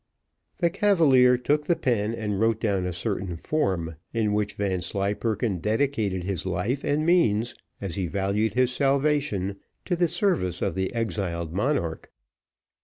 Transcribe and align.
The 0.57 0.71
cavalier 0.71 1.37
took 1.37 1.67
the 1.67 1.75
pen 1.75 2.15
and 2.15 2.39
wrote 2.39 2.59
down 2.59 2.87
a 2.87 2.91
certain 2.91 3.37
form, 3.37 3.97
in 4.15 4.33
which 4.33 4.55
Vanslyperken 4.55 5.59
dedicated 5.59 6.23
his 6.23 6.43
life 6.43 6.83
and 6.83 7.05
means, 7.05 7.53
as 7.79 7.93
he 7.93 8.07
valued 8.07 8.55
his 8.55 8.71
salvation, 8.73 9.57
to 9.85 9.95
the 9.95 10.07
service 10.07 10.59
of 10.63 10.73
the 10.73 10.91
exiled 10.95 11.53
monarch. 11.53 12.11